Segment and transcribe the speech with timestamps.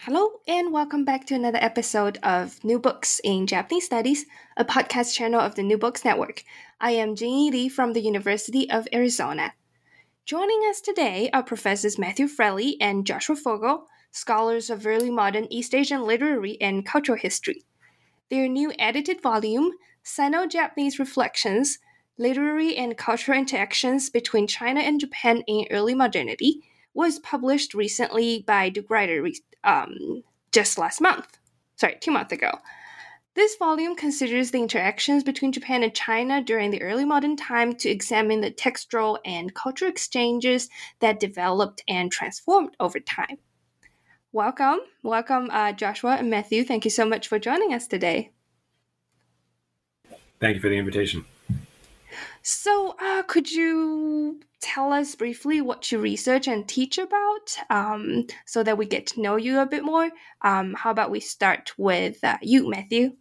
[0.00, 5.14] Hello, and welcome back to another episode of New Books in Japanese Studies, a podcast
[5.14, 6.44] channel of the New Books Network.
[6.80, 9.54] I am Jingyi Lee from the University of Arizona.
[10.24, 15.74] Joining us today are Professors Matthew Fraleigh and Joshua Fogel, scholars of early modern East
[15.74, 17.64] Asian literary and cultural history.
[18.30, 19.72] Their new edited volume,
[20.04, 21.78] Sino Japanese Reflections
[22.18, 26.60] Literary and Cultural Interactions Between China and Japan in Early Modernity,
[26.96, 29.30] was published recently by De Gruyter
[29.64, 31.38] um, just last month.
[31.76, 32.58] Sorry, two months ago.
[33.34, 37.90] This volume considers the interactions between Japan and China during the early modern time to
[37.90, 43.36] examine the textual and cultural exchanges that developed and transformed over time.
[44.32, 46.64] Welcome, welcome, uh, Joshua and Matthew.
[46.64, 48.32] Thank you so much for joining us today.
[50.40, 51.26] Thank you for the invitation.
[52.48, 58.62] So, uh, could you tell us briefly what you research and teach about um, so
[58.62, 60.12] that we get to know you a bit more?
[60.42, 63.16] Um, how about we start with uh, you, Matthew?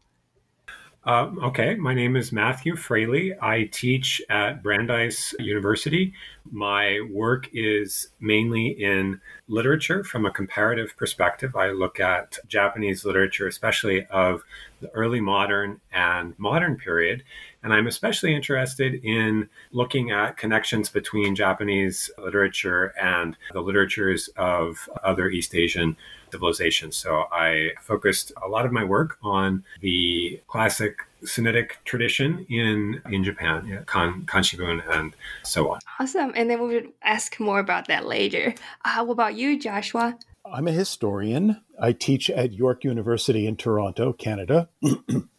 [1.05, 3.35] Uh, okay, my name is Matthew Fraleigh.
[3.39, 6.13] I teach at Brandeis University.
[6.51, 11.55] My work is mainly in literature from a comparative perspective.
[11.55, 14.43] I look at Japanese literature, especially of
[14.81, 17.23] the early modern and modern period.
[17.65, 24.87] And I'm especially interested in looking at connections between Japanese literature and the literatures of
[25.03, 25.97] other East Asian
[26.31, 26.95] civilizations.
[26.95, 33.23] So I focused a lot of my work on the classic Sinitic tradition in in
[33.23, 35.79] Japan, yeah, kan, Kanshibun, and so on.
[35.99, 36.33] Awesome.
[36.35, 38.53] And then we will ask more about that later.
[38.83, 40.19] Uh, what about you, Joshua?
[40.45, 41.61] I'm a historian.
[41.81, 44.69] I teach at York University in Toronto, Canada.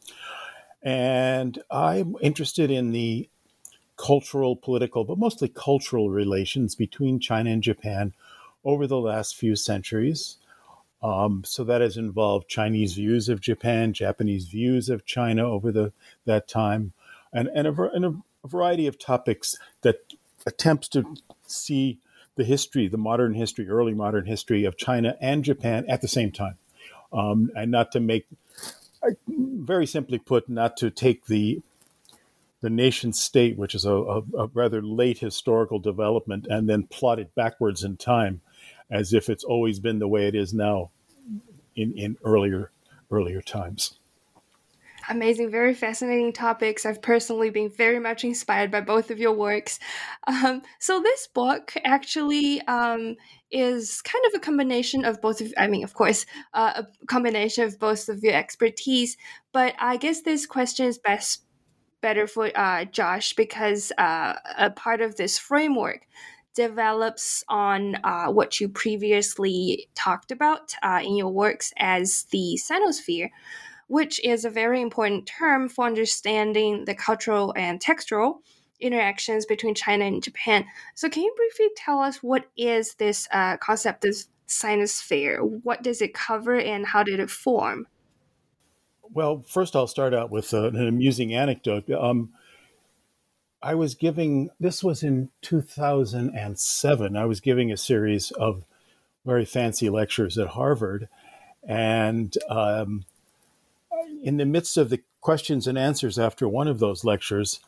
[0.86, 3.28] and I'm interested in the
[3.96, 8.12] cultural, political, but mostly cultural relations between China and Japan
[8.64, 10.36] over the last few centuries.
[11.02, 15.92] Um, so that has involved Chinese views of Japan, Japanese views of China over the
[16.24, 16.92] that time,
[17.32, 18.14] and and a, and a
[18.46, 20.14] variety of topics that
[20.46, 21.16] attempts to
[21.48, 21.98] see
[22.36, 26.30] the history, the modern history, early modern history of China and Japan at the same
[26.30, 26.58] time,
[27.12, 28.26] um, and not to make,
[29.28, 31.62] very simply put, not to take the
[32.62, 37.18] the nation state, which is a, a, a rather late historical development, and then plot
[37.18, 38.40] it backwards in time
[38.90, 40.90] as if it's always been the way it is now
[41.74, 42.70] in, in earlier
[43.10, 43.98] earlier times.
[45.08, 46.84] Amazing, very fascinating topics.
[46.84, 49.78] I've personally been very much inspired by both of your works.
[50.26, 53.14] Um, so, this book actually um,
[53.50, 57.62] is kind of a combination of both of, I mean, of course, uh, a combination
[57.64, 59.16] of both of your expertise.
[59.52, 61.44] But I guess this question is best
[62.00, 66.06] better for uh, Josh because uh, a part of this framework
[66.54, 73.28] develops on uh, what you previously talked about uh, in your works as the Sinosphere,
[73.88, 78.42] which is a very important term for understanding the cultural and textual
[78.80, 80.64] interactions between China and Japan.
[80.94, 84.16] So, can you briefly tell us what is this uh, concept of
[84.48, 85.40] Sinosphere?
[85.62, 87.86] What does it cover and how did it form?
[89.12, 91.90] Well, first, I'll start out with uh, an amusing anecdote.
[91.90, 92.30] Um,
[93.62, 98.64] I was giving, this was in 2007, I was giving a series of
[99.24, 101.08] very fancy lectures at Harvard.
[101.66, 103.06] And um,
[104.22, 107.60] in the midst of the questions and answers after one of those lectures,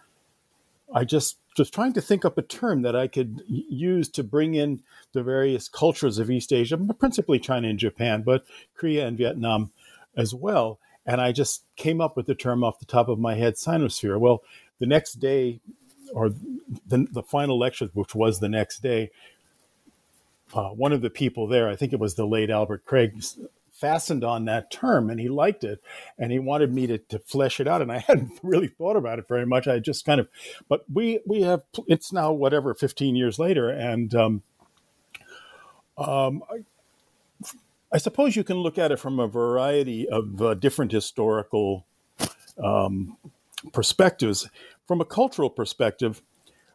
[0.95, 4.55] I just was trying to think up a term that I could use to bring
[4.55, 4.83] in
[5.13, 8.45] the various cultures of East Asia, principally China and Japan, but
[8.77, 9.73] Korea and Vietnam
[10.17, 10.79] as well.
[11.05, 14.19] And I just came up with the term off the top of my head, Sinosphere.
[14.19, 14.43] Well,
[14.79, 15.61] the next day,
[16.13, 16.31] or
[16.87, 19.11] the, the final lecture, which was the next day,
[20.55, 23.23] uh, one of the people there, I think it was the late Albert Craig,
[23.81, 25.81] fastened on that term and he liked it
[26.19, 29.19] and he wanted me to, to flesh it out and i hadn't really thought about
[29.19, 30.29] it very much i just kind of
[30.69, 34.43] but we we have it's now whatever 15 years later and um,
[35.97, 36.65] um, I,
[37.93, 41.87] I, suppose you can look at it from a variety of uh, different historical
[42.63, 43.17] um,
[43.73, 44.49] perspectives
[44.87, 46.23] from a cultural perspective,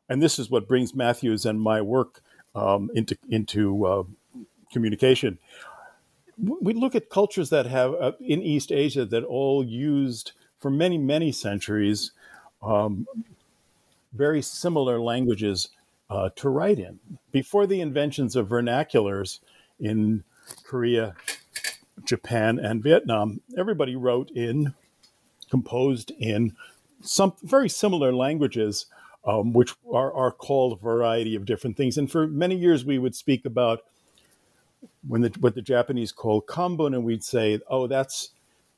[0.09, 2.21] and this is what brings Matthews and my work
[2.53, 4.03] um, into into uh,
[4.71, 5.39] communication.
[6.37, 10.97] We look at cultures that have uh, in East Asia that all used for many,
[10.97, 12.11] many centuries
[12.61, 13.05] um,
[14.13, 15.69] very similar languages
[16.09, 16.99] uh, to write in.
[17.31, 19.39] Before the inventions of vernaculars
[19.79, 20.23] in
[20.63, 21.15] Korea,
[22.03, 24.73] Japan, and Vietnam, everybody wrote in,
[25.49, 26.55] composed in
[27.01, 28.85] some very similar languages,
[29.25, 31.97] um, which are, are called a variety of different things.
[31.97, 33.81] And for many years, we would speak about
[35.07, 38.31] when the, what the Japanese call kanbun, and we'd say, oh, that's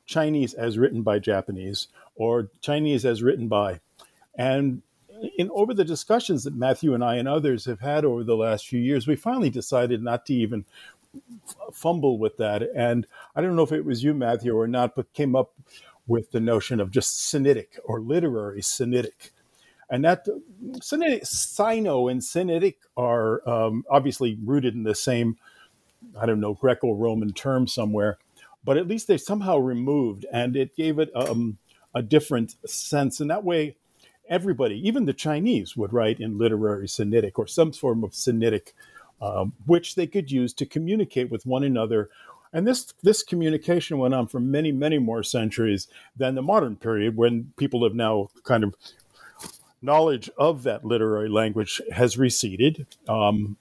[0.06, 3.80] Chinese as written by Japanese, or Chinese as written by.
[4.38, 4.82] And
[5.38, 8.68] in over the discussions that Matthew and I and others have had over the last
[8.68, 10.66] few years, we finally decided not to even
[11.72, 12.64] fumble with that.
[12.76, 15.54] And I don't know if it was you, Matthew, or not, but came up
[16.08, 19.32] with the notion of just Sinitic or literary Sinitic.
[19.90, 20.28] And that
[20.82, 25.38] Sino and Sinitic are um, obviously rooted in the same,
[26.20, 28.18] I don't know, Greco Roman term somewhere,
[28.64, 31.58] but at least they somehow removed and it gave it um,
[31.94, 33.20] a different sense.
[33.20, 33.76] And that way,
[34.30, 38.74] everybody, even the Chinese, would write in literary Sinitic or some form of Sinitic,
[39.22, 42.10] um, which they could use to communicate with one another.
[42.54, 47.18] And this this communication went on for many, many more centuries than the modern period,
[47.18, 48.76] when people have now kind of
[49.82, 52.88] knowledge of that literary language has receded.
[53.08, 53.58] Um,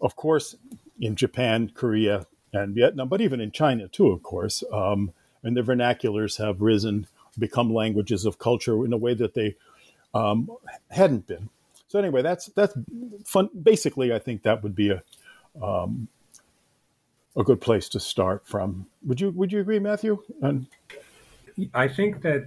[0.00, 0.56] of course,
[1.00, 5.12] in Japan, Korea, and Vietnam, but even in China too, of course, um,
[5.42, 7.06] and the vernaculars have risen
[7.38, 9.56] become languages of culture in a way that they
[10.14, 10.48] um,
[10.90, 11.50] hadn't been.
[11.88, 12.74] So anyway, that's that's
[13.24, 13.50] fun.
[13.60, 15.02] Basically, I think that would be a
[15.62, 16.08] um,
[17.36, 18.86] a good place to start from.
[19.04, 20.22] Would you Would you agree, Matthew?
[20.40, 20.66] And
[21.72, 22.46] I think that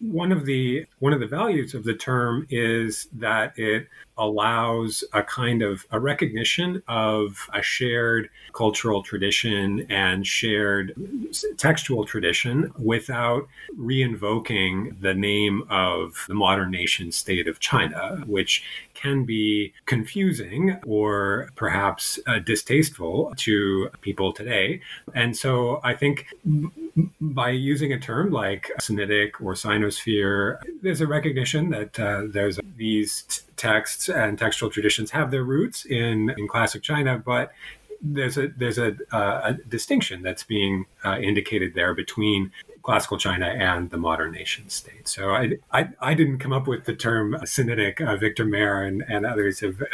[0.00, 3.88] one of the one of the values of the term is that it
[4.18, 10.94] allows a kind of a recognition of a shared cultural tradition and shared
[11.58, 13.46] textual tradition without
[13.78, 18.62] reinvoking the name of the modern nation state of China, which
[18.96, 24.80] can be confusing or perhaps uh, distasteful to people today.
[25.14, 26.26] And so I think
[27.20, 33.22] by using a term like Sinitic or Sinosphere, there's a recognition that uh, there's these
[33.22, 37.52] t- texts and textual traditions have their roots in, in classic China, but
[38.02, 42.52] there's a there's a, uh, a distinction that's being uh, indicated there between
[42.86, 45.08] classical China and the modern nation state.
[45.08, 48.00] So I, I, I didn't come up with the term Sinitic.
[48.00, 49.86] Uh, Victor Mair and, and others have uh,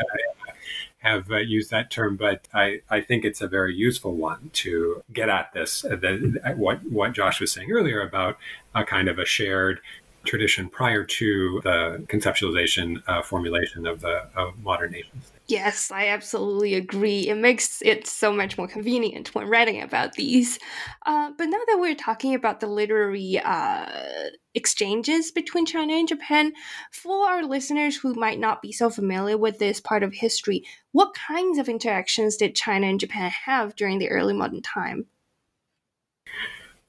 [0.98, 5.02] have uh, used that term, but I, I think it's a very useful one to
[5.10, 5.86] get at this.
[5.86, 8.36] Uh, the, what what Josh was saying earlier about
[8.74, 9.80] a kind of a shared
[10.24, 15.32] tradition prior to the conceptualization uh, formulation of the of modern nations.
[15.48, 17.28] Yes, I absolutely agree.
[17.28, 20.58] It makes it so much more convenient when writing about these.
[21.04, 26.52] Uh, but now that we're talking about the literary uh, exchanges between China and Japan,
[26.90, 31.12] for our listeners who might not be so familiar with this part of history, what
[31.14, 35.06] kinds of interactions did China and Japan have during the early modern time?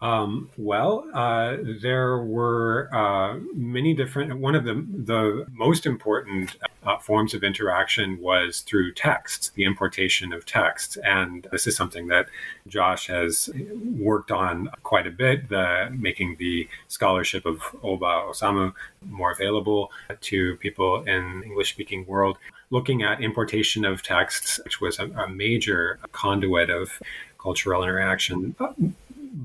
[0.03, 4.37] Um, well, uh, there were uh, many different.
[4.37, 10.33] One of the the most important uh, forms of interaction was through text, the importation
[10.33, 12.27] of text, and this is something that
[12.67, 13.49] Josh has
[13.97, 18.73] worked on quite a bit, the making the scholarship of Oba Osamu
[19.09, 19.89] more available
[20.19, 22.37] to people in English-speaking world.
[22.71, 26.99] Looking at importation of texts, which was a, a major conduit of
[27.37, 28.55] cultural interaction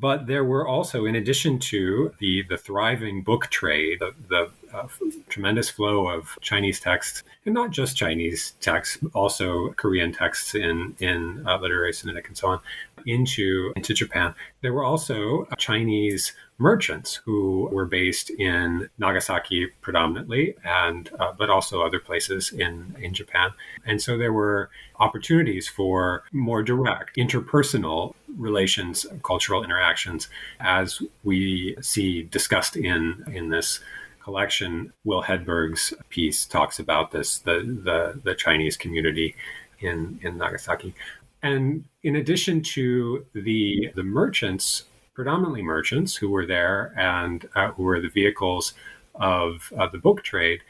[0.01, 4.87] but there were also, in addition to the the thriving book trade, the, the uh,
[5.29, 11.45] tremendous flow of Chinese texts, and not just Chinese texts, also Korean texts in in
[11.47, 12.61] uh, literary Sinitic and so on,
[13.07, 14.35] into into Japan.
[14.63, 21.83] There were also Chinese merchants who were based in Nagasaki predominantly, and uh, but also
[21.83, 23.51] other places in in Japan.
[23.85, 30.29] And so there were opportunities for more direct interpersonal relations, cultural interactions,
[30.61, 33.81] as we see discussed in in this
[34.23, 34.93] collection.
[35.05, 39.35] Will Hedberg's piece talks about this the the, the Chinese community
[39.81, 40.95] in in Nagasaki.
[41.43, 44.85] And in addition to the the merchants
[45.19, 48.73] predominantly merchants who were there and uh, who were the vehicles
[49.17, 50.61] of uh, the book trade.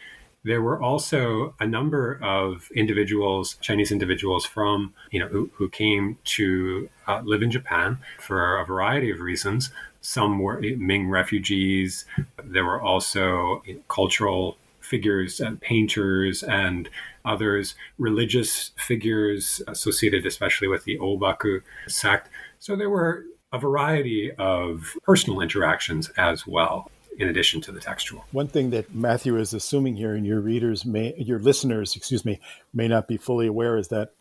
[0.48, 6.16] There were also a number of individuals, Chinese individuals from, you know, who, who came
[6.36, 9.70] to uh, live in Japan for a variety of reasons.
[10.00, 12.06] Some were eh, Ming refugees.
[12.42, 16.88] There were also eh, cultural figures, and painters, and
[17.26, 22.30] others, religious figures associated especially with the Obaku sect.
[22.58, 28.24] So there were a variety of personal interactions as well in addition to the textual.
[28.30, 32.40] One thing that Matthew is assuming here, and your readers may, your listeners, excuse me,
[32.72, 34.12] may not be fully aware, is that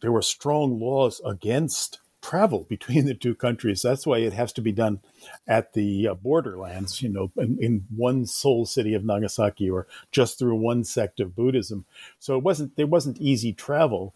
[0.00, 3.82] there were strong laws against travel between the two countries.
[3.82, 5.00] That's why it has to be done
[5.46, 10.38] at the uh, borderlands, you know, in, in, one sole city of Nagasaki or just
[10.38, 11.84] through one sect of Buddhism.
[12.18, 14.14] So it wasn't there wasn't easy travel.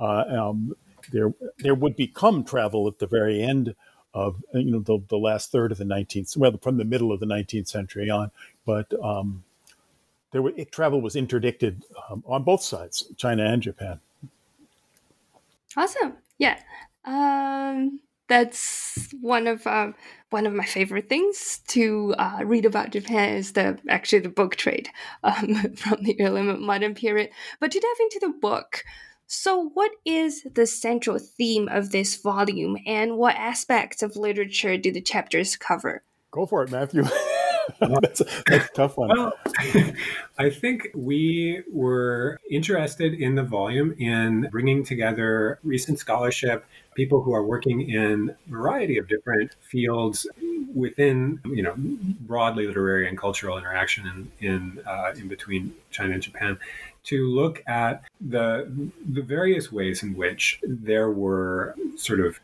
[0.00, 0.74] Uh, um,
[1.12, 3.74] there there would become travel at the very end
[4.14, 7.20] of you know the, the last third of the 19th well from the middle of
[7.20, 8.30] the 19th century on
[8.64, 9.44] but um,
[10.30, 14.00] there were it, travel was interdicted um, on both sides china and japan.
[15.76, 16.14] Awesome.
[16.38, 16.58] Yeah.
[17.04, 19.94] Um, that's one of um,
[20.30, 24.56] one of my favorite things to uh, read about Japan is the actually the book
[24.56, 24.88] trade
[25.22, 27.30] um, from the early modern period.
[27.60, 28.84] But to dive into the book,
[29.26, 34.92] so, what is the central theme of this volume, and what aspects of literature do
[34.92, 36.02] the chapters cover?
[36.30, 37.04] Go for it, Matthew.
[37.80, 39.08] that's, a, that's, a, tough one.
[39.08, 39.32] Well,
[40.38, 46.64] I think we were interested in the volume in bringing together recent scholarship,
[46.94, 50.26] people who are working in a variety of different fields
[50.74, 56.22] within, you know, broadly literary and cultural interaction in in, uh, in between China and
[56.22, 56.58] Japan,
[57.04, 62.38] to look at the the various ways in which there were sort of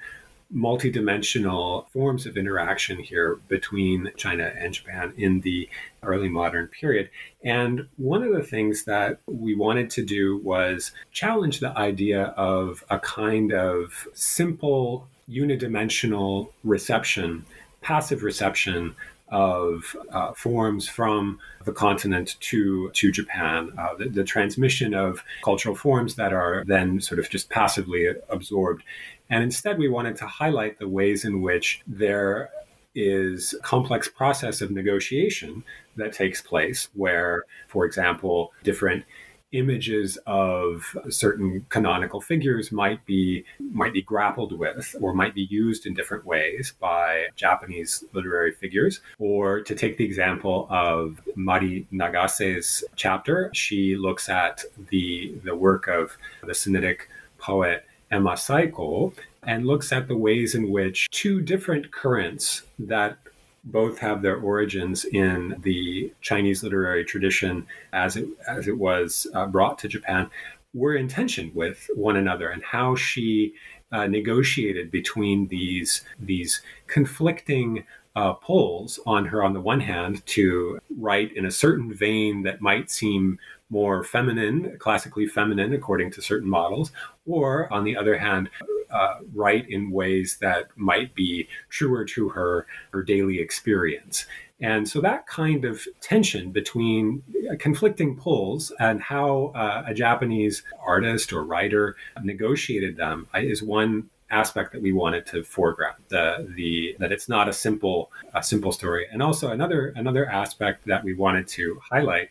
[0.55, 5.69] multidimensional forms of interaction here between China and Japan in the
[6.03, 7.09] early modern period.
[7.45, 12.85] And one of the things that we wanted to do was challenge the idea of
[12.91, 17.45] a kind of simple unidimensional reception,
[17.81, 18.97] passive reception
[19.31, 25.75] of uh, forms from the continent to to Japan, uh, the, the, transmission of cultural
[25.75, 28.83] forms that are then sort of just passively absorbed.
[29.29, 32.51] And instead, we wanted to highlight the ways in which there
[32.95, 35.63] is complex process of negotiation
[35.97, 39.05] that takes place, where, for example, different
[39.53, 45.87] images of certain canonical figures might be might be grappled with or might be used
[45.87, 49.01] in different ways by Japanese literary figures.
[49.19, 55.89] Or to take the example of Mari Nagase's chapter, she looks at the the work
[55.89, 57.01] of the Sinitic
[57.39, 63.19] poet Ema Saiko and looks at the ways in which two different currents that
[63.65, 69.47] both have their origins in the Chinese literary tradition as it as it was uh,
[69.47, 70.31] brought to Japan
[70.73, 73.53] were in tension with one another and how she
[73.93, 77.85] uh, negotiated between these these conflicting
[78.17, 82.61] uh, pulls on her on the one hand to write in a certain vein that
[82.61, 83.39] might seem
[83.71, 86.91] more feminine, classically feminine according to certain models,
[87.25, 88.51] or on the other hand,
[88.93, 94.27] uh, write in ways that might be truer to her her daily experience.
[94.61, 97.23] And so that kind of tension between
[97.59, 104.73] conflicting pulls and how uh, a Japanese artist or writer negotiated them is one aspect
[104.73, 109.05] that we wanted to foreground the the that it's not a simple a simple story
[109.11, 112.29] and also another another aspect that we wanted to highlight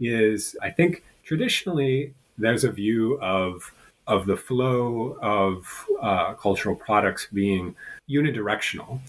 [0.00, 3.72] is I think traditionally there's a view of
[4.06, 7.74] of the flow of uh, cultural products being
[8.08, 9.00] unidirectional.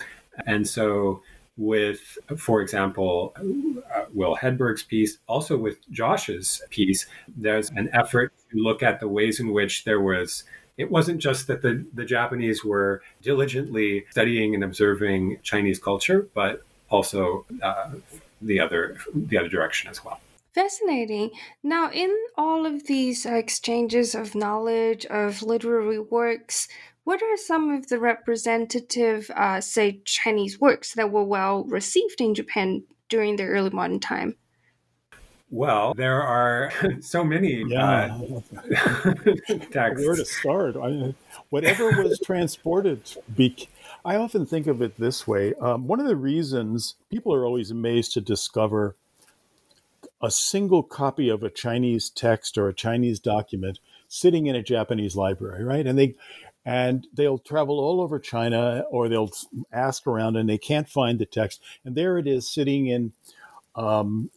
[0.45, 1.21] And so,
[1.57, 3.33] with, for example,
[3.95, 9.07] uh, Will Hedberg's piece, also with Josh's piece, there's an effort to look at the
[9.07, 10.43] ways in which there was.
[10.77, 16.63] It wasn't just that the, the Japanese were diligently studying and observing Chinese culture, but
[16.89, 17.91] also uh,
[18.41, 20.19] the other the other direction as well.
[20.57, 21.29] Fascinating.
[21.61, 26.67] Now, in all of these uh, exchanges of knowledge, of literary works,
[27.03, 32.33] what are some of the representative, uh, say, Chinese works that were well received in
[32.33, 34.35] Japan during the early modern time?
[35.51, 36.71] Well, there are
[37.01, 38.17] so many yeah.
[38.17, 39.13] uh,
[39.71, 40.07] texts.
[40.07, 40.75] Where to start?
[40.75, 41.13] I,
[41.51, 43.01] whatever was transported.
[43.35, 43.69] Be,
[44.03, 45.53] I often think of it this way.
[45.61, 48.95] Um, one of the reasons people are always amazed to discover
[50.21, 55.15] a single copy of a Chinese text or a Chinese document sitting in a Japanese
[55.15, 55.85] library, right?
[55.85, 56.15] And they
[56.65, 59.31] and they'll travel all over China or they'll
[59.71, 63.13] ask around and they can't find the text, and there it is sitting in.
[63.75, 64.31] Um,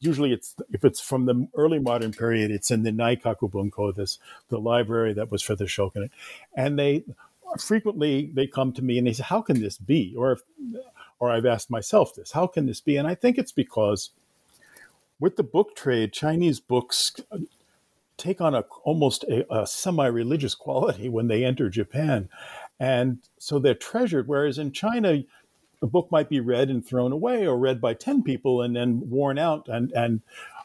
[0.00, 4.18] usually, it's if it's from the early modern period, it's in the Naikaku Bunko, this
[4.48, 6.10] the library that was for the shogunate,
[6.56, 7.04] and they
[7.58, 10.38] frequently they come to me and they say, "How can this be?" Or
[11.18, 14.10] or I've asked myself this, "How can this be?" And I think it's because
[15.22, 17.12] with the book trade, Chinese books
[18.16, 22.28] take on a almost a, a semi-religious quality when they enter Japan,
[22.80, 24.26] and so they're treasured.
[24.26, 25.22] Whereas in China,
[25.80, 29.08] a book might be read and thrown away, or read by ten people and then
[29.10, 30.22] worn out, and and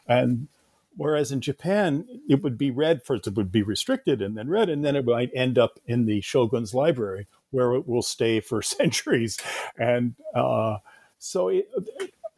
[0.08, 0.48] and
[0.96, 4.68] whereas in Japan, it would be read first, it would be restricted and then read,
[4.68, 8.60] and then it might end up in the shogun's library where it will stay for
[8.78, 9.38] centuries,
[9.78, 10.78] and uh,
[11.20, 11.46] so.
[11.46, 11.70] It,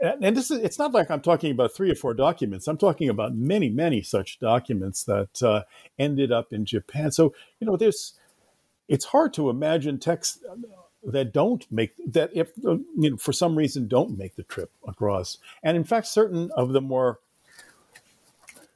[0.00, 2.66] and this is it's not like i'm talking about three or four documents.
[2.66, 5.62] I'm talking about many many such documents that uh,
[5.98, 7.10] ended up in japan.
[7.12, 8.14] So you know there's
[8.88, 10.38] it's hard to imagine texts
[11.04, 15.38] that don't make that if you know for some reason don't make the trip across.
[15.62, 17.20] And in fact certain of the more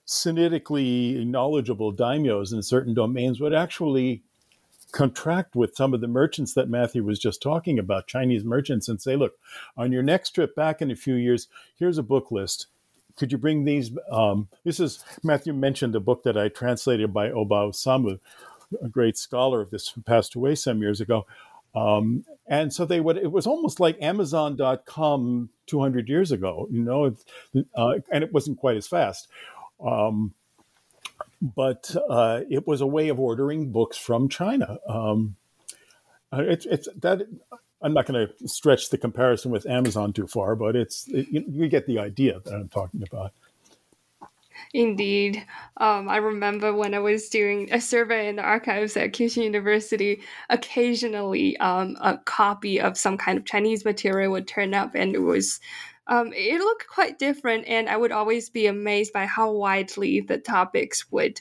[0.07, 4.23] Sinitically knowledgeable daimyos in certain domains would actually
[4.95, 9.03] contract with some of the merchants that Matthew was just talking about, Chinese merchants, and
[9.03, 9.35] say, look,
[9.77, 12.69] on your next trip back in a few years, here's a book list.
[13.17, 13.91] Could you bring these?
[14.11, 18.21] Um, this is Matthew mentioned a book that I translated by Oba Osamu,
[18.83, 21.27] a great scholar of this who passed away some years ago.
[21.75, 27.17] Um, and so they would, it was almost like Amazon.com 200 years ago, you know,
[27.75, 29.27] uh, and it wasn't quite as fast.
[29.85, 30.35] Um,
[31.41, 34.79] but uh, it was a way of ordering books from China.
[34.89, 35.37] Um,
[36.33, 37.23] uh, it's it's that
[37.83, 41.45] I'm not going to stretch the comparison with Amazon too far, but it's it, you,
[41.47, 43.33] you, get the idea that I'm talking about.
[44.73, 45.45] Indeed.
[45.77, 50.23] Um, I remember when I was doing a survey in the archives at Kyushu University,
[50.49, 55.21] occasionally um, a copy of some kind of Chinese material would turn up, and it
[55.21, 55.61] was
[56.07, 60.39] um, it looked quite different, and I would always be amazed by how widely the
[60.39, 61.41] topics would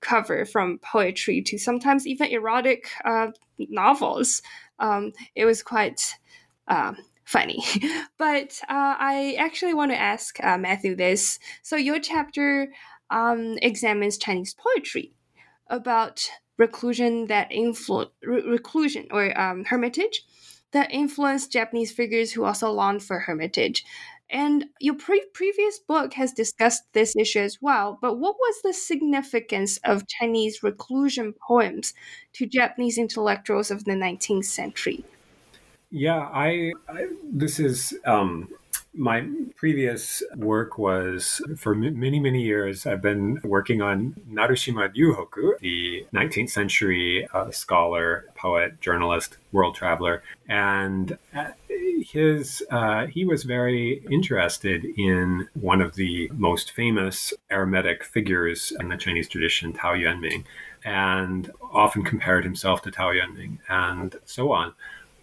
[0.00, 4.42] cover from poetry to sometimes even erotic uh, novels.
[4.78, 6.18] Um, it was quite
[6.68, 6.92] uh,
[7.24, 7.64] funny.
[8.18, 11.38] but uh, I actually want to ask uh, Matthew this.
[11.62, 12.68] So, your chapter
[13.10, 15.12] um, examines Chinese poetry
[15.68, 20.24] about reclusion that influ- re- reclusion or um, hermitage
[20.74, 23.84] that influenced Japanese figures who also longed for hermitage.
[24.28, 28.72] And your pre- previous book has discussed this issue as well, but what was the
[28.72, 31.94] significance of Chinese reclusion poems
[32.32, 35.04] to Japanese intellectuals of the 19th century?
[35.90, 38.48] Yeah, I, I this is um,
[38.96, 39.26] my
[39.56, 46.50] previous work was for many, many years, I've been working on Narushima Ryuhoku, the 19th
[46.50, 50.22] century uh, scholar, poet, journalist, world traveler.
[50.48, 51.50] And uh,
[52.02, 58.88] his, uh, he was very interested in one of the most famous Hermetic figures in
[58.88, 60.44] the Chinese tradition, Tao Yuanming,
[60.84, 64.74] and often compared himself to Tao Yuanming and so on.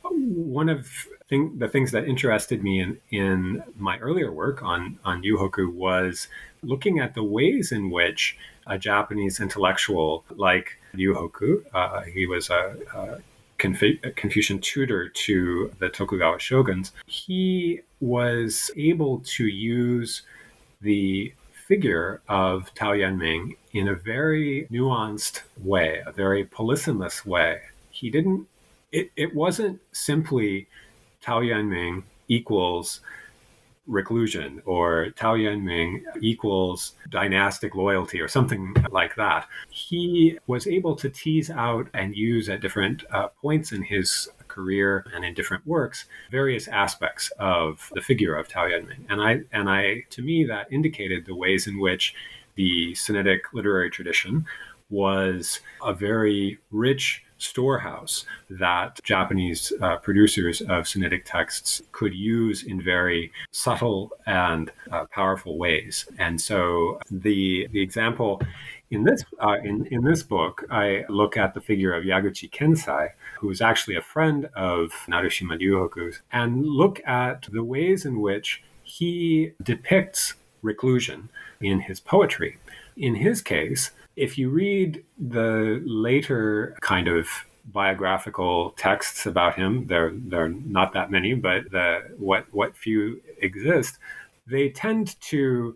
[0.03, 5.24] One of thing, the things that interested me in, in my earlier work on, on
[5.24, 6.28] Ryuhoku was
[6.62, 12.76] looking at the ways in which a Japanese intellectual like Ryuhoku, uh, he was a,
[12.94, 13.17] a
[13.58, 20.24] Confucian tutor to the Tokugawa shoguns, he was able to use
[20.82, 21.34] the
[21.67, 27.62] figure of Tao Yuanming in a very nuanced way, a very polysemous way.
[27.89, 28.48] He didn't,
[28.91, 30.67] it, it wasn't simply
[31.21, 33.01] Tao Yuanming equals
[33.88, 39.47] reclusion or Tao Yuanming equals dynastic loyalty or something like that.
[39.69, 45.05] He was able to tease out and use at different uh, points in his career
[45.13, 49.05] and in different works various aspects of the figure of Tao Yuanming.
[49.10, 52.13] And I and I to me that indicated the ways in which
[52.55, 54.45] the Sinitic literary tradition
[54.89, 62.82] was a very rich storehouse that Japanese uh, producers of Sinitic texts could use in
[62.82, 66.08] very subtle and uh, powerful ways.
[66.17, 68.41] And so the the example
[68.91, 73.10] in this uh, in in this book, I look at the figure of Yaguchi Kensai,
[73.39, 78.63] who is actually a friend of Narushima Ryuhoku's, and look at the ways in which
[78.84, 81.30] he depicts reclusion
[81.62, 82.58] in his poetry.
[82.97, 87.28] In his case, if you read the later kind of
[87.65, 93.21] biographical texts about him, there there are not that many, but the what what few
[93.41, 93.97] exist,
[94.47, 95.76] they tend to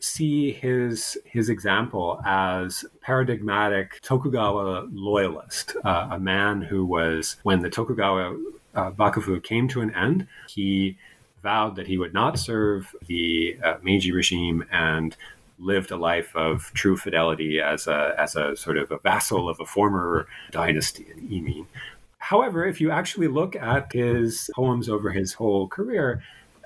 [0.00, 7.70] see his his example as paradigmatic Tokugawa loyalist, uh, a man who was when the
[7.70, 8.36] Tokugawa
[8.74, 10.96] uh, Bakufu came to an end, he
[11.42, 15.16] vowed that he would not serve the uh, Meiji regime and
[15.58, 19.58] lived a life of true fidelity as a, as a sort of a vassal of
[19.60, 21.66] a former dynasty in Emin.
[22.18, 26.22] However, if you actually look at his poems over his whole career,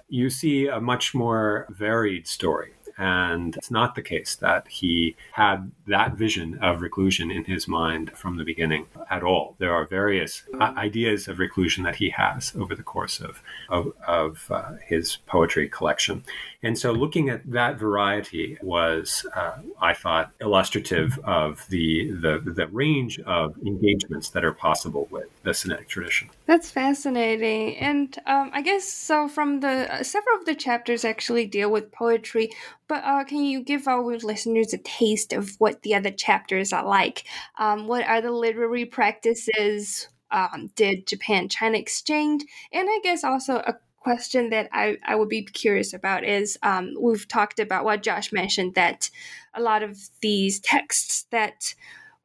[0.08, 2.72] you see a much more varied story.
[3.00, 8.12] And it's not the case that he had that vision of reclusion in his mind
[8.14, 9.56] from the beginning at all.
[9.58, 13.94] There are various uh, ideas of reclusion that he has over the course of, of,
[14.06, 16.24] of uh, his poetry collection.
[16.62, 22.66] And so looking at that variety was, uh, I thought, illustrative of the, the, the
[22.66, 26.28] range of engagements that are possible with the Sinitic tradition.
[26.44, 27.78] That's fascinating.
[27.78, 31.90] And um, I guess so from the uh, several of the chapters actually deal with
[31.92, 32.50] poetry,
[32.90, 36.84] but uh, can you give our listeners a taste of what the other chapters are
[36.84, 37.22] like?
[37.56, 40.08] Um, what are the literary practices?
[40.32, 42.42] Um, did Japan China exchange?
[42.72, 46.94] And I guess also a question that I, I would be curious about is um,
[47.00, 49.08] we've talked about what Josh mentioned that
[49.54, 51.76] a lot of these texts that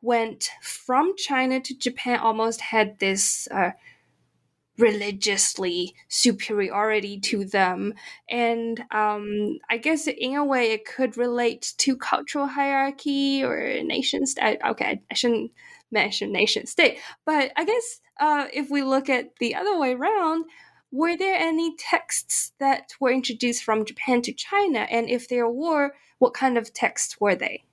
[0.02, 3.70] went from China to Japan almost had this uh,
[4.78, 7.94] religiously superiority to them.
[8.30, 14.26] And um, I guess in a way it could relate to cultural hierarchy or nation
[14.26, 14.60] state.
[14.68, 15.52] Okay, I shouldn't
[15.92, 20.46] mention nation state, but I guess uh, if we look at the other way around,
[20.92, 24.88] were there any texts that were introduced from Japan to China?
[24.90, 27.66] And if there were, what kind of texts were they?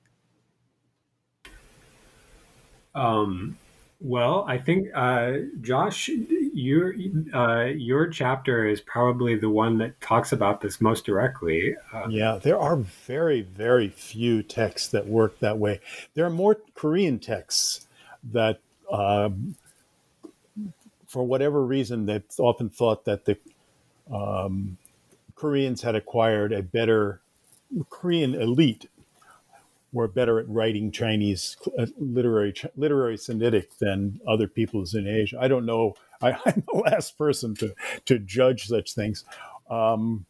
[2.95, 3.59] Um,
[4.03, 6.93] well, I think uh, Josh, your
[7.33, 11.77] uh, your chapter is probably the one that talks about this most directly.
[11.93, 15.81] Uh, yeah, there are very very few texts that work that way.
[16.15, 17.87] There are more Korean texts
[18.33, 18.59] that,
[18.91, 19.55] um,
[21.07, 23.39] for whatever reason, they've often thought that the
[24.13, 24.79] um,
[25.37, 27.21] Koreans had acquired a better
[27.89, 28.89] Korean elite
[29.93, 35.39] were better at writing Chinese uh, literary literary Sinitic than other peoples in Asia.
[35.41, 35.95] I don't know.
[36.21, 37.75] I, am the last person to
[38.07, 39.25] to judge such things.
[39.71, 40.27] Um,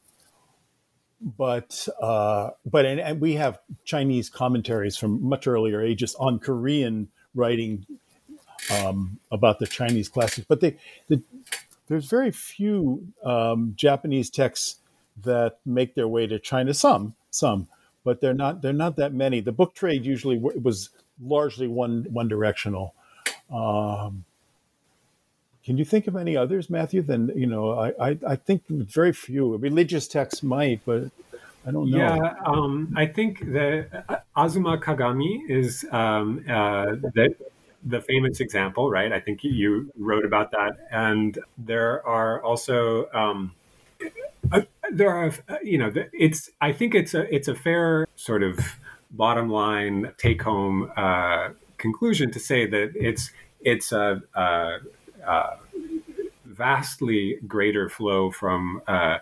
[1.21, 7.09] but uh, but and, and, we have Chinese commentaries from much earlier ages on Korean
[7.35, 7.87] writing
[8.71, 10.47] um, about the Chinese classics.
[10.49, 10.77] But they,
[11.09, 11.23] the,
[11.87, 14.77] there's very few um, Japanese texts
[15.23, 16.75] that make their way to China.
[16.75, 17.69] Some, some,
[18.05, 19.41] but they're not they're not that many.
[19.41, 22.95] The book trade usually was largely one one directional.
[23.53, 24.25] Um,
[25.65, 27.03] can you think of any others, Matthew?
[27.03, 31.11] Then you know, I, I, I think very few religious texts might, but
[31.67, 31.99] I don't know.
[31.99, 37.35] Yeah, um, I think that uh, Azuma Kagami is um, uh, the,
[37.85, 39.13] the famous example, right?
[39.13, 43.55] I think you wrote about that, and there are also um,
[44.53, 44.61] uh,
[44.93, 46.51] there are, uh, you know, it's.
[46.61, 48.59] I think it's a it's a fair sort of
[49.11, 54.79] bottom line take home uh, conclusion to say that it's it's a, a,
[55.27, 55.59] a
[56.63, 59.19] vastly greater flow from uh,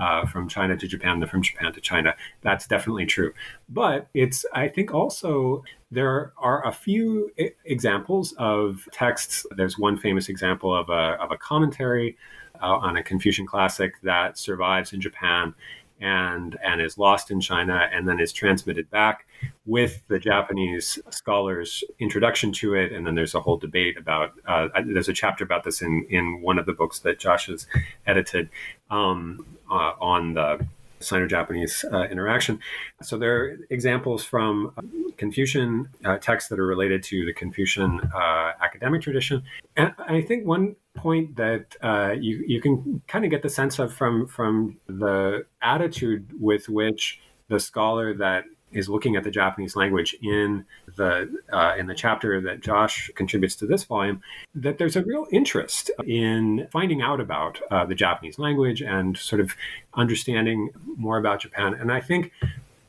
[0.00, 2.14] uh, from China to Japan than from Japan to China.
[2.40, 3.34] That's definitely true.
[3.68, 7.30] But it's I think also there are a few
[7.66, 9.44] examples of texts.
[9.58, 12.16] There's one famous example of a of a commentary
[12.62, 15.54] uh, on a Confucian classic that survives in Japan
[16.00, 19.26] and and is lost in China and then is transmitted back
[19.66, 22.92] with the Japanese scholars' introduction to it.
[22.92, 24.32] And then there's a whole debate about.
[24.46, 27.66] Uh, there's a chapter about this in in one of the books that Josh has
[28.06, 28.48] edited
[28.90, 30.66] um, uh, on the
[31.00, 32.58] Sino-Japanese uh, interaction.
[33.02, 34.72] So there are examples from
[35.16, 39.42] Confucian uh, texts that are related to the Confucian uh, academic tradition,
[39.76, 43.78] and I think one point that uh, you you can kind of get the sense
[43.78, 49.76] of from from the attitude with which the scholar that is looking at the Japanese
[49.76, 50.64] language in
[50.96, 54.22] the uh, in the chapter that Josh contributes to this volume,
[54.54, 59.40] that there's a real interest in finding out about uh, the Japanese language and sort
[59.40, 59.54] of
[59.94, 61.74] understanding more about Japan.
[61.74, 62.32] And I think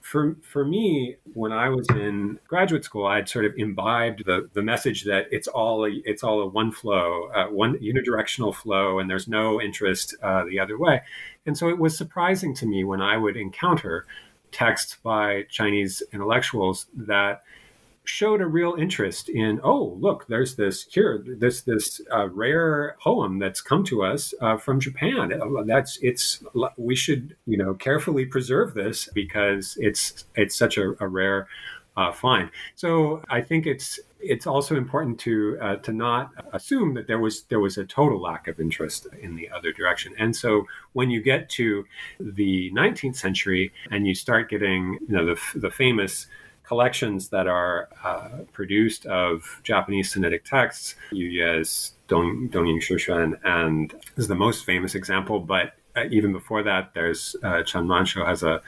[0.10, 4.64] for for me, when I was in graduate school, I'd sort of imbibed the the
[4.64, 9.10] message that it's all a, it's all a one flow, uh, one unidirectional flow, and
[9.10, 11.02] there's no interest uh, the other way.
[11.46, 14.08] And so it was surprising to me when I would encounter
[14.52, 17.44] texts by Chinese intellectuals that
[18.10, 23.38] showed a real interest in oh look there's this here this this uh, rare poem
[23.38, 25.32] that's come to us uh, from Japan.
[25.32, 26.44] Uh, that's it's
[26.76, 31.48] we should you know carefully preserve this because it's it's such a, a rare
[31.96, 32.50] uh, find.
[32.76, 37.44] So I think it's it's also important to uh, to not assume that there was
[37.44, 40.14] there was a total lack of interest in the other direction.
[40.18, 41.86] And so when you get to
[42.20, 46.28] the 19th century and you start getting you know the the famous
[46.64, 53.94] collections that are uh, produced of Japanese Sinitic texts, Yu Yue's Dong Dongying Shixuan, and
[54.18, 55.40] is the most famous example.
[55.40, 58.62] But uh, even before that, there's uh, Manshou has a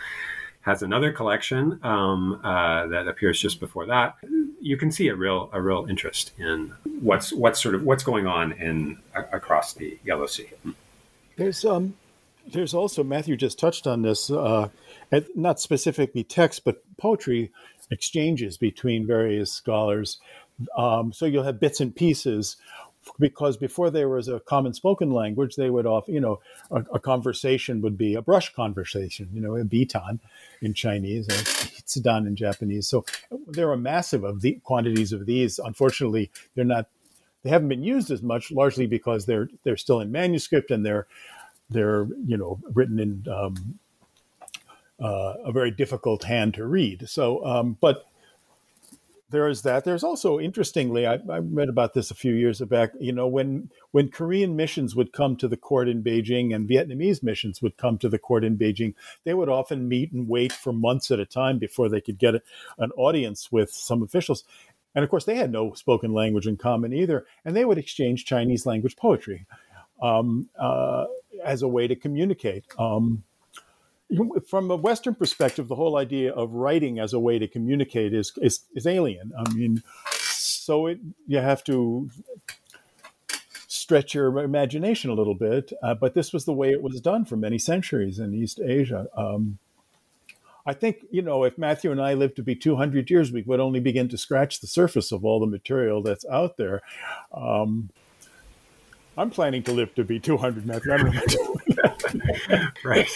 [0.62, 4.16] has another collection um, uh, that appears just before that.
[4.62, 8.28] You can see a real a real interest in what's what's sort of what's going
[8.28, 10.50] on in across the Yellow Sea.
[11.36, 11.96] There's um
[12.48, 14.70] there's also Matthew just touched on this, uh,
[15.36, 17.52] not specifically text, but poetry
[17.90, 20.20] exchanges between various scholars.
[20.78, 22.58] Um, so you'll have bits and pieces
[23.20, 27.00] because before there was a common spoken language, they would often, you know, a, a
[27.00, 30.20] conversation would be a brush conversation, you know, a bitan
[30.62, 32.88] in Chinese, and hitsudan in Japanese.
[32.88, 33.06] So
[33.48, 35.60] there are massive of the quantities of these.
[35.60, 36.88] Unfortunately, they're not,
[37.44, 41.08] they haven't been used as much, largely because they're they're still in manuscript and they're
[41.70, 43.80] they're you know written in um,
[45.02, 47.10] uh, a very difficult hand to read.
[47.10, 48.06] So, um, but
[49.32, 49.84] there is that.
[49.84, 52.92] There's also, interestingly, I, I, read about this a few years back.
[53.00, 57.24] You know, when when Korean missions would come to the court in Beijing and Vietnamese
[57.24, 60.74] missions would come to the court in Beijing, they would often meet and wait for
[60.74, 62.36] months at a time before they could get
[62.78, 64.44] an audience with some officials.
[64.94, 68.26] And of course, they had no spoken language in common either, and they would exchange
[68.26, 69.46] Chinese language poetry
[70.02, 71.06] um, uh,
[71.44, 72.66] as a way to communicate.
[72.78, 73.24] Um,
[74.48, 78.34] from a Western perspective, the whole idea of writing as a way to communicate is
[78.42, 79.32] is, is alien.
[79.38, 82.10] I mean, so it, you have to
[83.68, 85.74] stretch your imagination a little bit.
[85.84, 89.08] Uh, but this was the way it was done for many centuries in East Asia.
[89.18, 89.60] Um,
[90.66, 93.60] I think you know if Matthew and I lived to be 200 years, we would
[93.60, 96.82] only begin to scratch the surface of all the material that's out there.
[97.34, 97.90] Um,
[99.18, 100.92] I'm planning to live to be 200, Matthew.
[102.86, 103.10] right.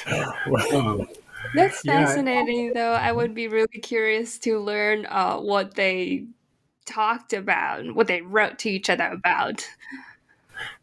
[0.74, 1.08] Um,
[1.54, 2.72] That's fascinating, yeah.
[2.74, 2.94] though.
[2.94, 6.26] I would be really curious to learn uh, what they
[6.86, 9.68] talked about, what they wrote to each other about.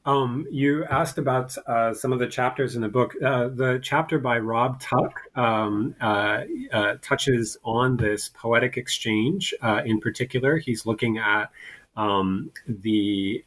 [0.04, 3.14] Um, you asked about uh, some of the chapters in the book.
[3.22, 9.82] Uh, the chapter by Rob Tuck um, uh, uh touches on this poetic exchange uh,
[9.84, 10.56] in particular.
[10.56, 11.50] He's looking at
[11.96, 13.44] um, the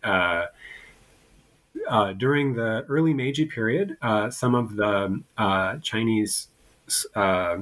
[1.87, 6.47] uh, during the early Meiji period, uh, some of the uh, Chinese
[7.15, 7.57] uh,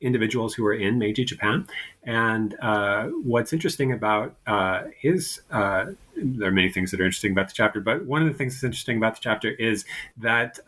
[0.00, 1.66] individuals who were in Meiji Japan.
[2.02, 5.96] And uh, what's interesting about uh, his, there
[6.42, 8.64] are many things that are interesting about the chapter, but one of the things that's
[8.64, 9.84] interesting about the chapter is
[10.16, 10.58] that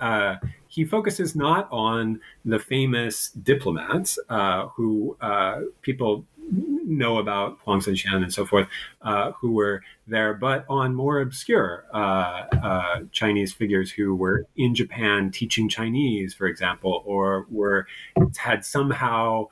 [0.68, 4.18] he focuses not on the famous diplomats
[4.76, 5.16] who
[5.82, 8.68] people know about Huang Zunxian and so forth,
[9.02, 14.74] uh, who were there, but on more obscure uh, uh, Chinese figures who were in
[14.74, 17.86] Japan teaching Chinese, for example, or were
[18.36, 19.48] had somehow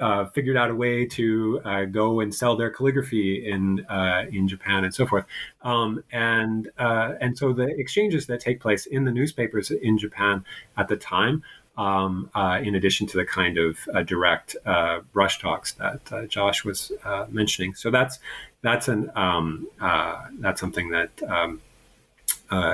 [0.00, 4.46] uh, figured out a way to uh, go and sell their calligraphy in uh, in
[4.46, 5.24] Japan and so forth.
[5.62, 10.44] Um, and and so the exchanges that take place in the newspapers in Japan
[10.76, 11.42] at the time
[11.78, 16.26] um, uh, in addition to the kind of uh, direct uh, brush talks that uh,
[16.26, 17.74] Josh was uh, mentioning.
[17.74, 18.18] So that's
[18.62, 21.62] that's an um, uh, that's something that um,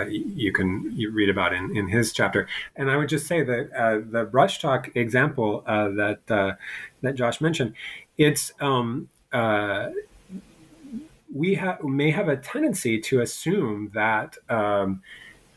[0.09, 2.49] you can you read about in, in his chapter.
[2.77, 6.27] And I would just say that the brush talk example that
[7.03, 7.75] that Josh mentioned,
[8.17, 9.11] it's um,
[11.35, 15.03] we ha- may have a tendency to assume that um,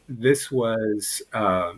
[0.10, 1.22] this was,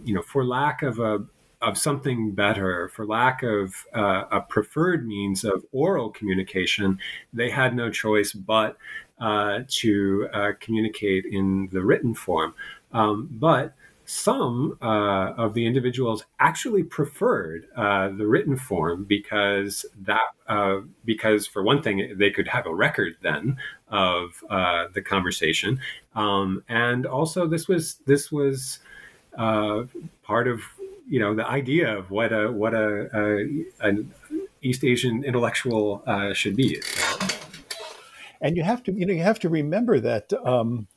[0.03, 1.23] you know, for lack of a
[1.61, 6.99] of something better, for lack of uh, a preferred means of oral communication,
[7.33, 8.77] they had no choice but
[9.19, 12.53] uh, to uh, communicate in the written form.
[12.93, 13.73] Um, but
[14.05, 21.45] some uh, of the individuals actually preferred uh, the written form because that uh, because
[21.45, 23.57] for one thing they could have a record then
[23.89, 24.43] of
[24.93, 25.79] the conversation,
[26.15, 28.79] um, and also this was this was
[29.35, 30.61] part of
[31.09, 34.13] you know the idea of what a what a, a an
[34.61, 36.81] East Asian intellectual uh, should be.
[38.41, 40.87] And you have to you know you have to remember that um,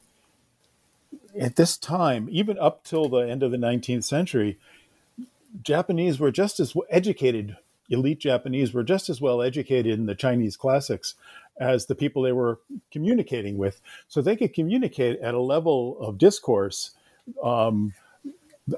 [1.39, 4.59] at this time, even up till the end of the 19th century,
[5.63, 7.57] Japanese were just as educated.
[7.91, 11.15] Elite Japanese were just as well educated in the Chinese classics
[11.61, 13.81] as the people they were communicating with.
[14.09, 16.93] So they could communicate at a level of discourse
[17.43, 17.93] um,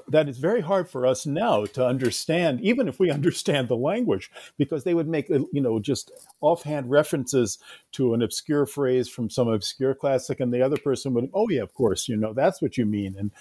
[0.07, 4.31] that is very hard for us now to understand, even if we understand the language,
[4.57, 7.59] because they would make, you know, just offhand references
[7.93, 11.61] to an obscure phrase from some obscure classic, and the other person would, oh, yeah,
[11.61, 13.15] of course, you know, that's what you mean.
[13.17, 13.31] And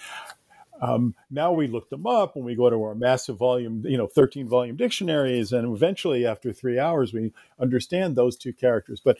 [0.83, 4.07] um, now we look them up when we go to our massive volume, you know,
[4.07, 9.01] 13 volume dictionaries, and eventually, after three hours, we understand those two characters.
[9.03, 9.19] But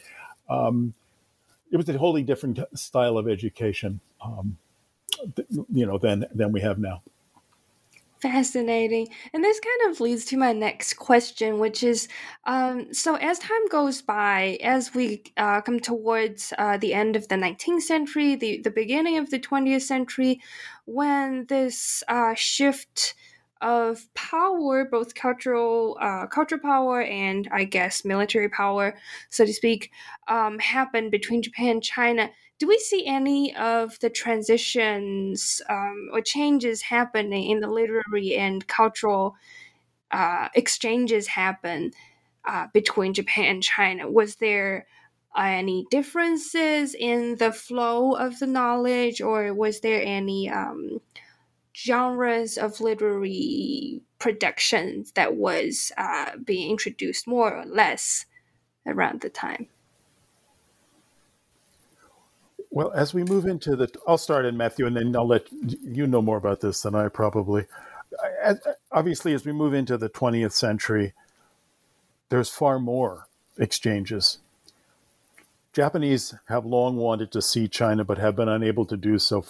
[0.51, 0.95] um,
[1.71, 4.59] it was a wholly different style of education, um,
[5.73, 7.03] you know, than than we have now.
[8.25, 9.09] Fascinating.
[9.35, 12.09] And this kind of leads to my next question, which is
[12.45, 17.29] um, so as time goes by, as we uh, come towards uh, the end of
[17.29, 20.41] the 19th century, the, the beginning of the 20th century,
[20.87, 23.15] when this uh, shift
[23.61, 28.97] of power, both cultural uh, cultural power and I guess military power,
[29.29, 29.91] so to speak,
[30.29, 36.21] um, happened between Japan and China do we see any of the transitions um, or
[36.21, 39.35] changes happening in the literary and cultural
[40.11, 41.93] uh, exchanges happen
[42.45, 44.11] uh, between Japan and China?
[44.11, 44.87] Was there
[45.37, 51.01] any differences in the flow of the knowledge, or was there any um,
[51.77, 58.27] genres of literary productions that was uh, being introduced more or less
[58.87, 59.67] around the time?
[62.75, 66.09] Well, as we move into the, I'll start in Matthew, and then I'll let you
[66.09, 67.67] know more about this than I probably.
[68.43, 68.61] As,
[68.91, 71.13] obviously, as we move into the 20th century,
[72.31, 74.39] there's far more exchanges.
[75.73, 79.45] Japanese have long wanted to see China, but have been unable to do so,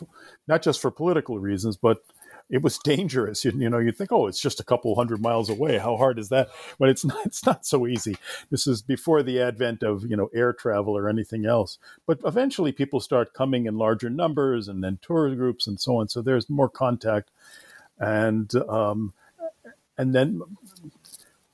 [0.46, 2.04] not just for political reasons, but
[2.50, 3.44] it was dangerous.
[3.44, 5.78] You, you, know, you think, oh, it's just a couple hundred miles away.
[5.78, 6.48] How hard is that?
[6.78, 7.24] But it's not.
[7.26, 8.16] It's not so easy.
[8.50, 11.78] This is before the advent of you know air travel or anything else.
[12.06, 16.08] But eventually, people start coming in larger numbers, and then tour groups and so on.
[16.08, 17.30] So there's more contact,
[17.98, 19.14] and um,
[19.96, 20.42] and then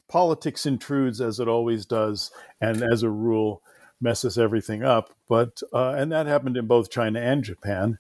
[0.09, 3.63] politics intrudes as it always does, and as a rule
[4.01, 5.15] messes everything up.
[5.29, 7.99] But uh, and that happened in both China and Japan.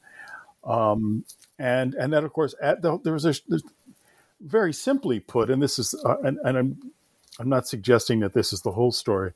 [0.64, 1.24] Um,
[1.61, 3.35] and and then of course at the, there was a
[4.40, 6.92] very simply put, and this is uh, and, and I'm
[7.38, 9.33] I'm not suggesting that this is the whole story.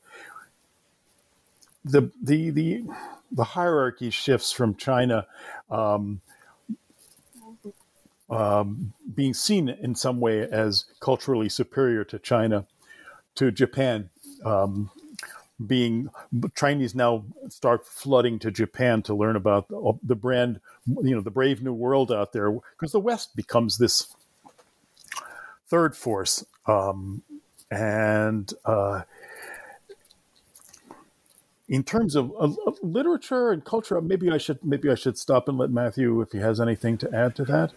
[1.85, 2.83] The the the
[3.31, 5.27] the hierarchy shifts from China.
[5.69, 6.21] Um,
[8.27, 12.65] um, being seen in some way as culturally superior to China,
[13.35, 14.09] to Japan,
[14.43, 14.89] um,
[15.65, 16.09] being
[16.55, 19.67] Chinese now start flooding to Japan to learn about
[20.03, 24.13] the, brand, you know, the brave new world out there, because the West becomes this
[25.67, 27.21] third force, um,
[27.71, 29.01] and uh,
[31.67, 35.49] in terms of, of, of, literature and culture, maybe I should maybe I should stop
[35.49, 37.71] and let Matthew, if he has anything to add to that.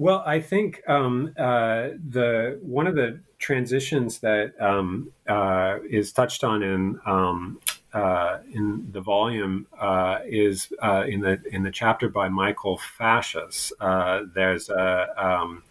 [0.00, 6.42] Well, I think um, uh, the one of the transitions that um, uh, is touched
[6.42, 7.60] on in um,
[7.92, 13.72] uh, in the volume uh, is uh, in the in the chapter by Michael Facius.
[13.78, 15.62] Uh, there's a um,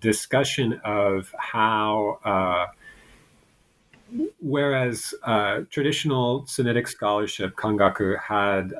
[0.00, 2.72] discussion of how.
[4.40, 5.14] Whereas
[5.70, 8.74] traditional Sinitic scholarship, Kangaku had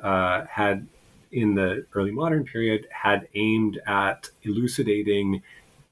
[0.49, 0.85] had
[1.31, 5.41] in the early modern period had aimed at elucidating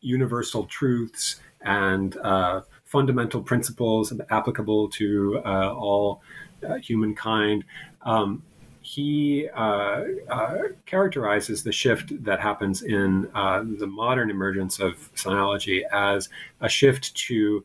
[0.02, 6.21] universal truths and uh, fundamental principles applicable to uh, all
[6.67, 7.63] uh, humankind.
[8.04, 8.43] Um,
[8.86, 15.82] he uh, uh, characterizes the shift that happens in uh, the modern emergence of sinology
[15.91, 16.30] as
[16.62, 17.63] a shift to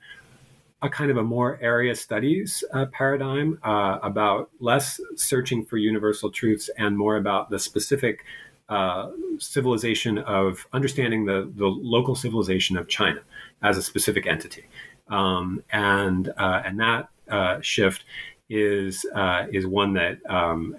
[0.83, 6.31] a kind of a more area studies uh, paradigm uh, about less searching for universal
[6.31, 8.25] truths and more about the specific
[8.71, 13.21] uh, civilization of understanding the, the local civilization of China
[13.63, 14.65] as a specific entity.
[15.09, 18.05] Um, and, uh, and that uh, shift
[18.49, 20.77] is, uh, is one that um,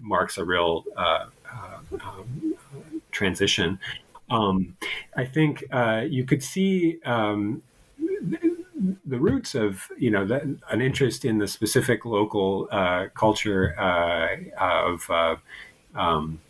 [0.00, 2.56] marks a real um,
[3.12, 3.78] transition.
[4.30, 4.76] Um,
[5.16, 5.64] I think
[6.08, 7.62] you could see um,
[9.06, 14.36] the roots of you know the, an interest in the specific local uh, culture uh,
[14.60, 15.36] of uh,
[15.94, 16.40] um,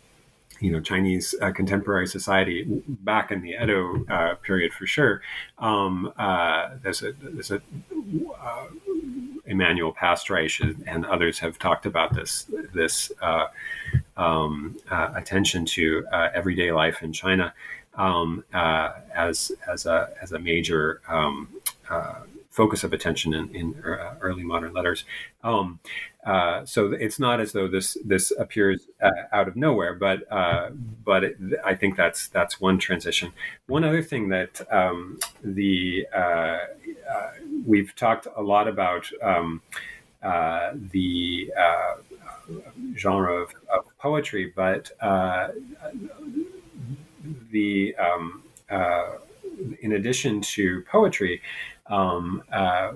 [0.59, 5.21] you know Chinese uh, contemporary society back in the Edo uh, period for sure.
[5.57, 7.61] Um, uh, there's a there's a
[9.45, 13.11] Emanuel Pastreich and others have talked about this this
[14.17, 17.53] um, attention to everyday life in China
[17.95, 21.47] um, as as a as a major um,
[21.89, 22.15] uh,
[22.49, 25.05] focus of attention in, in uh, early modern letters.
[25.43, 25.79] Um,
[26.25, 30.69] uh, so it's not as though this this appears uh, out of nowhere, but uh,
[31.05, 33.31] but it, I think that's that's one transition.
[33.67, 36.57] One other thing that um, the uh,
[37.65, 39.61] we've talked a lot about um,
[40.21, 41.49] the
[42.97, 44.91] genre of, of, poetry, but
[47.51, 48.43] the um,
[49.81, 51.41] in addition to poetry,
[51.89, 52.91] um, uh,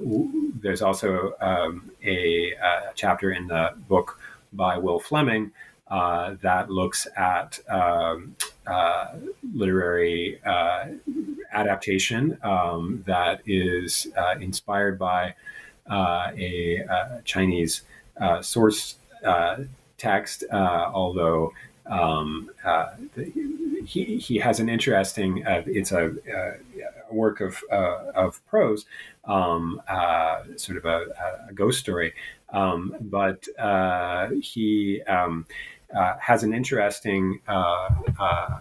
[0.61, 4.19] there's also um, a, a, chapter in the book
[4.53, 5.51] by Will Fleming
[5.87, 8.35] uh, that looks at um,
[8.65, 9.15] uh,
[9.53, 10.85] literary uh,
[11.51, 15.35] adaptation um, that is uh, inspired by
[15.89, 17.81] uh, a, a, Chinese
[18.41, 18.95] source
[19.97, 21.51] text, although
[21.85, 22.49] um,
[23.85, 26.13] he, he has an interesting, it's a,
[27.11, 28.85] a work of, of prose,
[29.25, 29.81] um,
[30.55, 32.13] sort of a, a, ghost story.
[32.49, 33.45] Um, but
[34.41, 35.45] he um,
[35.95, 38.59] uh, has an interesting uh, uh,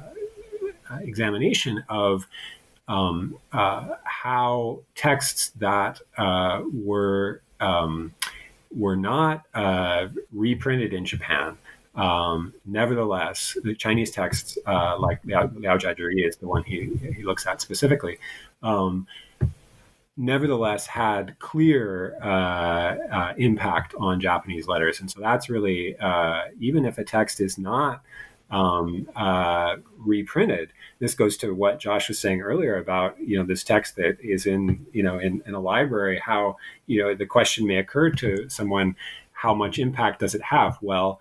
[1.01, 2.27] examination of
[2.89, 8.13] um, uh, how texts that uh, were um,
[8.77, 9.45] were not
[10.33, 11.57] reprinted in Japan.
[11.95, 17.61] Um, nevertheless, the Chinese texts, like Liao, Liao is the one he, he looks at
[17.61, 18.19] specifically,
[18.63, 19.07] um,
[20.17, 25.01] nevertheless had clear uh, uh, impact on Japanese letters.
[25.01, 28.03] And so that's really, uh, even if a text is not
[28.51, 33.65] um, uh, reprinted, this goes to what Josh was saying earlier about, you know, this
[33.65, 37.67] text that is in, you know, in, in a library, how, you know, the question
[37.67, 38.97] may occur to someone,
[39.33, 40.79] how much impact does it have?
[40.83, 41.21] Well,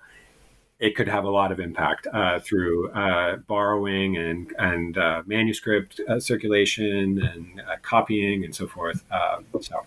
[0.81, 6.01] it could have a lot of impact uh, through uh, borrowing and and uh, manuscript
[6.09, 9.05] uh, circulation and uh, copying and so forth.
[9.11, 9.85] Uh, so.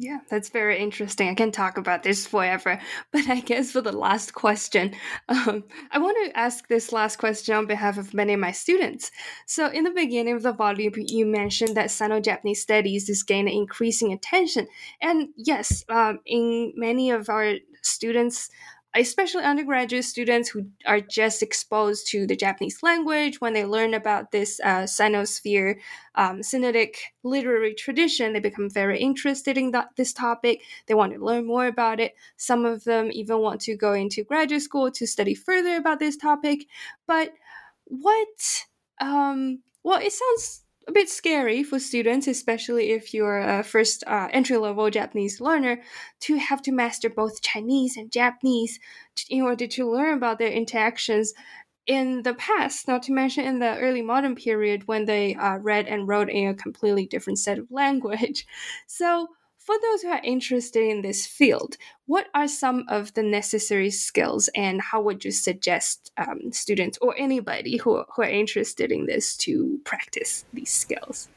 [0.00, 1.28] Yeah, that's very interesting.
[1.28, 2.80] I can talk about this forever.
[3.12, 4.94] But I guess for the last question,
[5.28, 9.10] um, I want to ask this last question on behalf of many of my students.
[9.46, 13.58] So, in the beginning of the volume, you mentioned that Sino Japanese studies is gaining
[13.58, 14.68] increasing attention.
[15.00, 18.50] And yes, um, in many of our students'
[18.94, 24.30] especially undergraduate students who are just exposed to the Japanese language, when they learn about
[24.30, 25.76] this uh, Sinosphere
[26.14, 30.62] um, Sinitic literary tradition, they become very interested in that, this topic.
[30.86, 32.14] They want to learn more about it.
[32.36, 36.16] Some of them even want to go into graduate school to study further about this
[36.16, 36.66] topic.
[37.06, 37.32] But
[37.84, 38.64] what,
[39.00, 44.28] um, well, it sounds a bit scary for students, especially if you're a first uh,
[44.32, 45.82] entry level Japanese learner,
[46.20, 48.80] to have to master both Chinese and Japanese
[49.28, 51.34] in order to learn about their interactions
[51.86, 55.86] in the past, not to mention in the early modern period when they uh, read
[55.86, 58.46] and wrote in a completely different set of language.
[58.86, 59.28] So,
[59.68, 64.48] for those who are interested in this field, what are some of the necessary skills
[64.54, 69.36] and how would you suggest um, students or anybody who, who are interested in this
[69.36, 71.28] to practice these skills?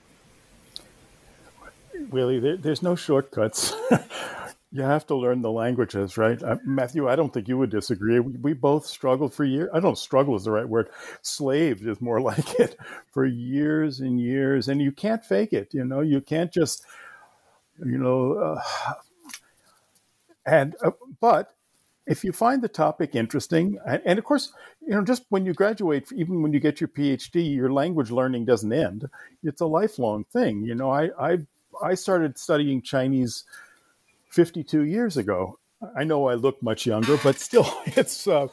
[2.09, 3.73] Willie, there, there's no shortcuts.
[4.71, 6.41] you have to learn the languages, right?
[6.41, 8.21] Uh, Matthew, I don't think you would disagree.
[8.21, 9.69] We, we, both struggled for years.
[9.73, 10.87] I don't struggle is the right word.
[11.21, 12.77] Slaved is more like it
[13.11, 14.69] for years and years.
[14.69, 15.73] And you can't fake it.
[15.73, 16.85] You know, you can't just
[17.85, 18.61] you know, uh,
[20.45, 21.55] and uh, but
[22.07, 24.51] if you find the topic interesting, and, and, of course,
[24.81, 28.45] you know, just when you graduate, even when you get your PhD, your language learning
[28.45, 29.05] doesn't end.
[29.43, 30.63] It's a lifelong thing.
[30.63, 31.37] You know, I I,
[31.83, 33.45] I started studying Chinese
[34.31, 35.59] 52 years ago.
[35.95, 38.47] I know I look much younger, but still, it's uh,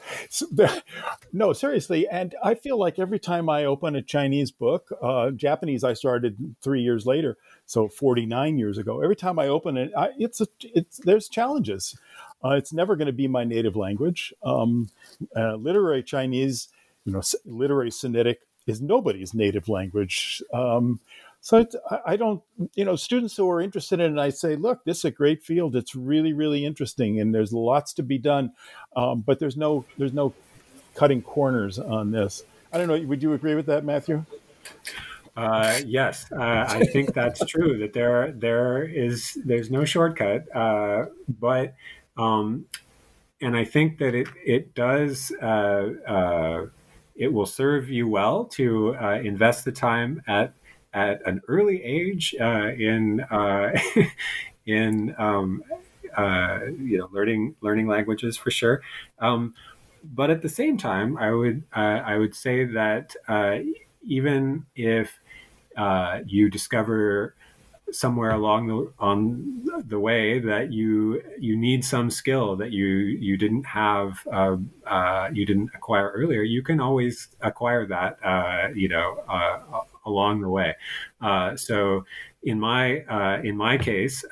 [1.32, 2.08] no seriously.
[2.08, 6.54] And I feel like every time I open a Chinese book, uh, Japanese I started
[6.62, 9.02] three years later so 49 years ago.
[9.02, 11.96] Every time I open it, I, it's a, it's there's challenges.
[12.42, 14.32] Uh, it's never going to be my native language.
[14.42, 14.88] Um,
[15.36, 16.68] uh, literary Chinese,
[17.04, 20.42] you know, literary Sinitic is nobody's native language.
[20.52, 21.00] Um,
[21.40, 22.42] so I, I don't,
[22.74, 25.42] you know, students who are interested in it, I say, look, this is a great
[25.42, 25.76] field.
[25.76, 28.52] It's really, really interesting, and there's lots to be done.
[28.96, 30.34] Um, but there's no, there's no
[30.94, 32.42] cutting corners on this.
[32.72, 33.00] I don't know.
[33.08, 34.24] Would you agree with that, Matthew?
[35.36, 37.78] Uh, yes, uh, I think that's true.
[37.78, 41.06] That there there is there's no shortcut, uh,
[41.38, 41.74] but
[42.16, 42.66] um,
[43.40, 46.66] and I think that it it does uh, uh,
[47.14, 50.54] it will serve you well to uh, invest the time at
[50.98, 53.24] at an early age in
[54.66, 55.62] in um,
[56.78, 58.82] you know learning learning languages for sure.
[59.18, 59.54] Um,
[60.02, 63.14] but at the same time, I would I would say that
[64.02, 65.18] even if
[65.76, 67.34] uh, you discover
[67.90, 73.36] somewhere along the on the way that you you need some skill that you you
[73.36, 78.88] didn't have uh, uh, you didn't acquire earlier you can always acquire that uh, you
[78.88, 80.74] know uh, along the way
[81.20, 82.04] uh, so
[82.42, 84.24] in my uh, in my case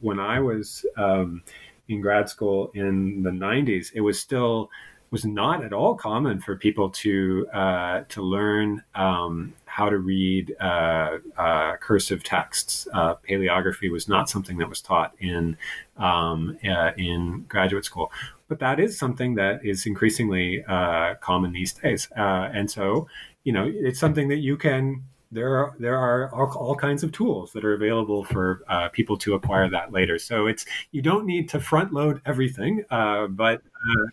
[0.00, 1.42] when I was um,
[1.88, 4.70] in grad school in the 90s it was still
[5.10, 10.54] was not at all common for people to uh, to learn um, how to read
[10.60, 12.86] uh, uh, cursive texts.
[12.92, 15.56] Uh, paleography was not something that was taught in
[15.96, 18.12] um, uh, in graduate school,
[18.48, 22.08] but that is something that is increasingly uh, common these days.
[22.14, 23.08] and so,
[23.44, 27.12] you know, it's something that you can there are there are all, all, kinds of
[27.12, 30.18] tools that are available for uh, people to acquire that later.
[30.18, 34.06] So it's you don't need to front load everything, uh, but uh,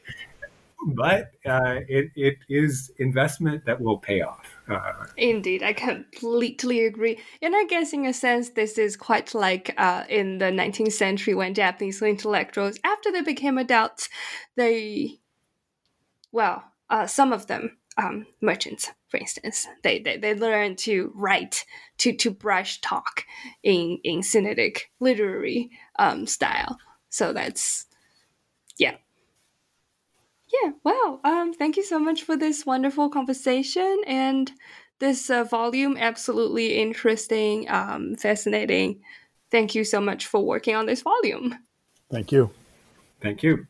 [0.86, 4.56] but uh, it it is investment that will pay off.
[4.70, 7.20] Uh, Indeed, I completely agree.
[7.42, 11.34] And I guess in a sense, this is quite like uh, in the 19th century
[11.34, 14.08] when Japanese intellectuals, after they became adults,
[14.56, 15.20] they
[16.32, 16.64] well,
[17.08, 21.66] some of them um, merchants, for instance, they, they they learn to write
[22.00, 23.26] to to brush talk
[23.64, 26.78] in in Sinitic literary um, style.
[27.10, 27.86] So that's
[28.78, 28.96] yeah.
[30.64, 31.20] Yeah, wow.
[31.24, 34.50] Um, thank you so much for this wonderful conversation and
[35.00, 35.98] this uh, volume.
[35.98, 39.02] Absolutely interesting, um, fascinating.
[39.52, 41.58] Thank you so much for working on this volume.
[42.10, 42.52] Thank you.
[43.22, 43.68] Thank you.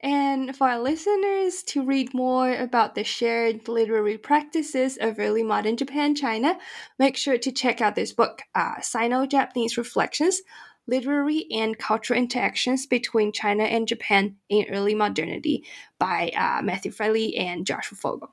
[0.00, 5.76] And for our listeners to read more about the shared literary practices of early modern
[5.76, 6.56] Japan China,
[7.00, 10.40] make sure to check out this book, uh, Sino Japanese Reflections
[10.86, 15.64] Literary and Cultural Interactions Between China and Japan in Early Modernity
[15.98, 18.30] by uh, Matthew Fraleigh and Joshua Fogel.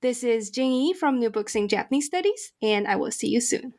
[0.00, 3.40] This is Jing Yi from New Books in Japanese Studies, and I will see you
[3.40, 3.74] soon.